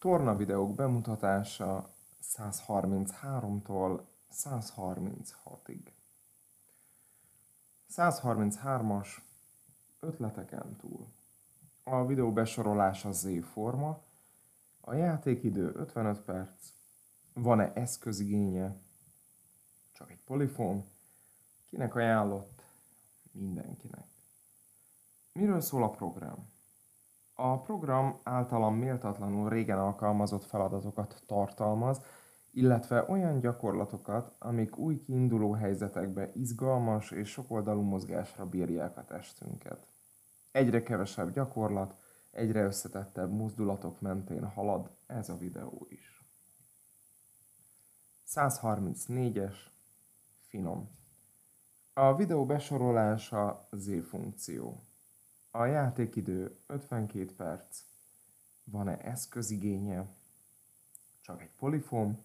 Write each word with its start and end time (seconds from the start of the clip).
Torna 0.00 0.36
videók 0.36 0.74
bemutatása 0.74 1.90
133-tól 2.22 4.00
136-ig. 4.32 5.92
133-as 7.88 9.08
ötleteken 10.00 10.76
túl. 10.76 11.06
A 11.82 12.06
videó 12.06 12.32
besorolása 12.32 13.12
Z 13.12 13.44
forma, 13.44 14.02
a 14.80 14.94
játékidő 14.94 15.72
55 15.74 16.20
perc, 16.20 16.72
van-e 17.32 17.72
eszközigénye, 17.74 18.76
csak 19.92 20.10
egy 20.10 20.22
polifon, 20.24 20.84
kinek 21.64 21.94
ajánlott, 21.94 22.64
mindenkinek. 23.32 24.08
Miről 25.32 25.60
szól 25.60 25.82
a 25.82 25.90
program? 25.90 26.58
A 27.42 27.60
program 27.60 28.20
általam 28.22 28.74
méltatlanul 28.74 29.48
régen 29.48 29.78
alkalmazott 29.78 30.44
feladatokat 30.44 31.22
tartalmaz, 31.26 32.02
illetve 32.50 33.04
olyan 33.08 33.40
gyakorlatokat, 33.40 34.32
amik 34.38 34.78
új 34.78 35.00
kiinduló 35.00 35.52
helyzetekbe 35.52 36.30
izgalmas 36.34 37.10
és 37.10 37.28
sokoldalú 37.30 37.80
mozgásra 37.80 38.46
bírják 38.46 38.96
a 38.96 39.04
testünket. 39.04 39.86
Egyre 40.52 40.82
kevesebb 40.82 41.32
gyakorlat, 41.32 41.94
egyre 42.30 42.62
összetettebb 42.62 43.30
mozdulatok 43.32 44.00
mentén 44.00 44.44
halad 44.44 44.90
ez 45.06 45.28
a 45.28 45.36
videó 45.36 45.86
is. 45.88 46.24
134-es, 48.26 49.56
finom. 50.38 50.90
A 51.92 52.14
videó 52.14 52.46
besorolása 52.46 53.68
Z 53.72 54.06
funkció. 54.08 54.84
A 55.52 55.64
játékidő 55.64 56.56
52 56.66 57.34
perc. 57.36 57.82
Van-e 58.64 58.98
eszközigénye? 58.98 60.06
Csak 61.20 61.42
egy 61.42 61.50
polifóm. 61.58 62.24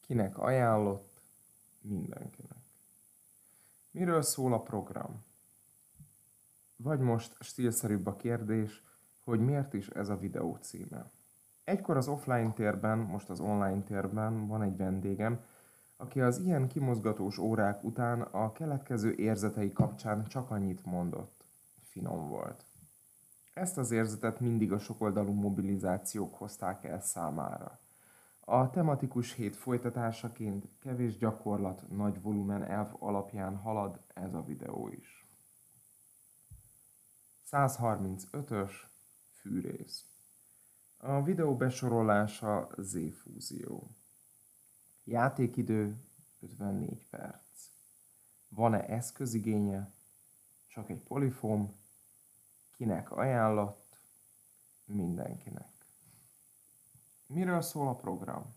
Kinek 0.00 0.38
ajánlott? 0.38 1.20
Mindenkinek. 1.80 2.58
Miről 3.90 4.22
szól 4.22 4.52
a 4.52 4.60
program? 4.60 5.24
Vagy 6.76 6.98
most 7.00 7.36
stílszerűbb 7.40 8.06
a 8.06 8.16
kérdés, 8.16 8.84
hogy 9.24 9.40
miért 9.40 9.74
is 9.74 9.88
ez 9.88 10.08
a 10.08 10.16
videó 10.16 10.56
címe. 10.60 11.10
Egykor 11.64 11.96
az 11.96 12.08
offline 12.08 12.52
térben, 12.52 12.98
most 12.98 13.30
az 13.30 13.40
online 13.40 13.82
térben 13.82 14.46
van 14.46 14.62
egy 14.62 14.76
vendégem, 14.76 15.44
aki 15.96 16.20
az 16.20 16.38
ilyen 16.38 16.68
kimozgatós 16.68 17.38
órák 17.38 17.84
után 17.84 18.20
a 18.20 18.52
keletkező 18.52 19.14
érzetei 19.14 19.72
kapcsán 19.72 20.24
csak 20.24 20.50
annyit 20.50 20.84
mondott 20.84 21.39
finom 21.90 22.28
volt. 22.28 22.64
Ezt 23.52 23.78
az 23.78 23.90
érzetet 23.90 24.40
mindig 24.40 24.72
a 24.72 24.78
sokoldalú 24.78 25.32
mobilizációk 25.32 26.34
hozták 26.34 26.84
el 26.84 27.00
számára. 27.00 27.80
A 28.40 28.70
tematikus 28.70 29.32
hét 29.32 29.56
folytatásaként 29.56 30.68
kevés 30.78 31.16
gyakorlat, 31.16 31.90
nagy 31.90 32.22
volumen 32.22 32.62
elv 32.62 32.88
alapján 32.98 33.56
halad 33.56 34.00
ez 34.14 34.34
a 34.34 34.42
videó 34.42 34.88
is. 34.88 35.28
135-ös 37.50 38.72
fűrész. 39.32 40.04
A 40.96 41.22
videó 41.22 41.56
besorolása 41.56 42.68
Z-fúzió. 42.76 43.90
Játékidő 45.04 45.96
54 46.40 47.06
perc. 47.10 47.70
Van-e 48.48 48.86
eszközigénye? 48.86 49.92
Csak 50.66 50.90
egy 50.90 51.02
polifóm, 51.02 51.79
Kinek 52.80 53.12
ajánlott? 53.12 53.98
Mindenkinek. 54.84 55.86
Miről 57.26 57.60
szól 57.60 57.88
a 57.88 57.94
program? 57.94 58.54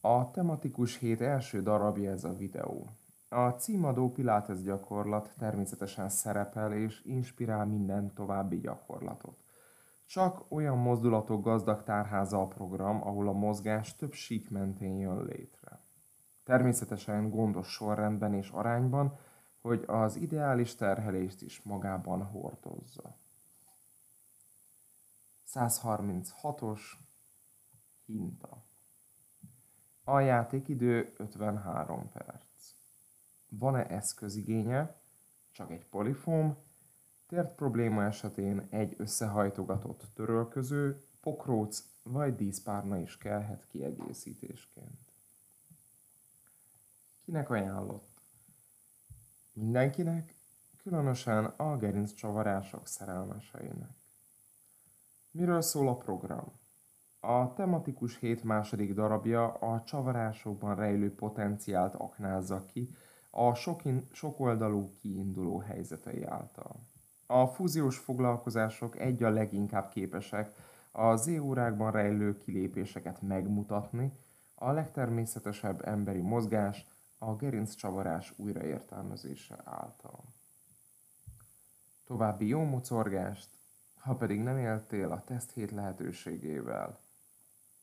A 0.00 0.30
tematikus 0.30 0.98
hét 0.98 1.20
első 1.20 1.62
darabja 1.62 2.10
ez 2.10 2.24
a 2.24 2.34
videó. 2.34 2.90
A 3.28 3.48
címadó 3.48 4.12
Pilates 4.12 4.62
gyakorlat 4.62 5.34
természetesen 5.36 6.08
szerepel 6.08 6.72
és 6.72 7.04
inspirál 7.04 7.66
minden 7.66 8.14
további 8.14 8.58
gyakorlatot. 8.58 9.44
Csak 10.06 10.44
olyan 10.48 10.78
mozdulatok 10.78 11.42
gazdag 11.42 11.82
tárháza 11.82 12.40
a 12.40 12.48
program, 12.48 13.06
ahol 13.06 13.28
a 13.28 13.32
mozgás 13.32 13.96
több 13.96 14.12
sík 14.12 14.50
mentén 14.50 14.96
jön 14.96 15.24
létre. 15.24 15.80
Természetesen 16.44 17.30
gondos 17.30 17.68
sorrendben 17.68 18.34
és 18.34 18.50
arányban, 18.50 19.18
hogy 19.68 19.84
az 19.86 20.16
ideális 20.16 20.74
terhelést 20.74 21.42
is 21.42 21.62
magában 21.62 22.22
hordozza. 22.22 23.16
136-os 25.46 26.80
hinta. 28.06 28.62
A 30.04 30.20
játékidő 30.20 31.14
53 31.16 32.10
perc. 32.12 32.74
Van-e 33.48 33.86
eszközigénye? 33.86 35.00
Csak 35.50 35.70
egy 35.70 35.86
polifóm. 35.86 36.56
Tért 37.26 37.54
probléma 37.54 38.04
esetén 38.04 38.66
egy 38.70 38.94
összehajtogatott 38.98 40.04
törölköző, 40.14 41.04
pokróc 41.20 41.84
vagy 42.02 42.34
díszpárna 42.34 42.98
is 42.98 43.18
kellhet 43.18 43.66
kiegészítésként. 43.66 45.12
Kinek 47.24 47.50
ajánlott? 47.50 48.17
Mindenkinek, 49.60 50.34
különösen 50.82 51.44
a 51.44 51.76
gerinc 51.76 52.12
csavarások 52.12 52.86
szerelmeseinek. 52.86 53.90
Miről 55.30 55.60
szól 55.60 55.88
a 55.88 55.96
program? 55.96 56.52
A 57.20 57.52
tematikus 57.52 58.18
hét 58.18 58.44
második 58.44 58.94
darabja 58.94 59.52
a 59.52 59.82
csavarásokban 59.82 60.74
rejlő 60.74 61.14
potenciált 61.14 61.94
aknázza 61.94 62.64
ki 62.64 62.94
a 63.30 63.54
sokin, 63.54 64.06
sokoldalú 64.12 64.94
kiinduló 65.00 65.58
helyzetei 65.58 66.24
által. 66.24 66.88
A 67.26 67.46
fúziós 67.46 67.98
foglalkozások 67.98 68.98
egy 68.98 69.22
a 69.22 69.30
leginkább 69.30 69.88
képesek 69.88 70.52
a 70.90 71.16
Z 71.16 71.28
órákban 71.28 71.90
rejlő 71.90 72.38
kilépéseket 72.38 73.22
megmutatni, 73.22 74.12
a 74.54 74.72
legtermészetesebb 74.72 75.86
emberi 75.86 76.20
mozgás, 76.20 76.86
a 77.18 77.36
gerinccsavarás 77.36 78.32
újraértelmezése 78.36 79.60
által. 79.64 80.34
További 82.04 82.46
jó 82.46 82.62
mocorgást, 82.64 83.48
ha 83.94 84.16
pedig 84.16 84.40
nem 84.40 84.58
éltél 84.58 85.12
a 85.12 85.24
teszt 85.24 85.52
hét 85.52 85.70
lehetőségével, 85.70 87.00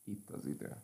itt 0.04 0.30
az 0.30 0.46
idő. 0.46 0.76